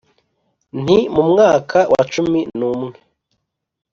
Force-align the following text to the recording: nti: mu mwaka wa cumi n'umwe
nti: 0.81 0.97
mu 1.15 1.23
mwaka 1.31 1.79
wa 1.93 2.03
cumi 2.13 2.39
n'umwe 2.57 2.95